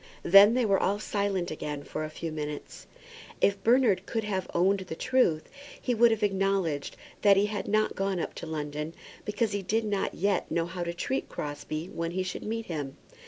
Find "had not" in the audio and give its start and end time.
7.45-7.93